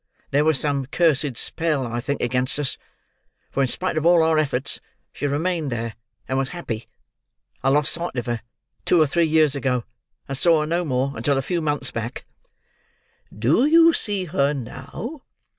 There 0.31 0.43
was 0.43 0.59
some 0.59 0.87
cursed 0.87 1.37
spell, 1.37 1.85
I 1.85 1.99
think, 2.01 2.21
against 2.23 2.57
us; 2.57 2.75
for 3.51 3.61
in 3.61 3.67
spite 3.67 3.97
of 3.97 4.03
all 4.03 4.23
our 4.23 4.39
efforts 4.39 4.81
she 5.13 5.27
remained 5.27 5.71
there 5.71 5.93
and 6.27 6.39
was 6.39 6.49
happy. 6.49 6.87
I 7.61 7.69
lost 7.69 7.91
sight 7.93 8.15
of 8.15 8.25
her, 8.25 8.41
two 8.83 8.99
or 8.99 9.05
three 9.05 9.27
years 9.27 9.53
ago, 9.55 9.83
and 10.27 10.35
saw 10.35 10.61
her 10.61 10.65
no 10.65 10.83
more 10.83 11.13
until 11.15 11.37
a 11.37 11.41
few 11.43 11.61
months 11.61 11.91
back." 11.91 12.25
"Do 13.31 13.67
you 13.67 13.93
see 13.93 14.25
her 14.25 14.53
now?" 14.55 15.21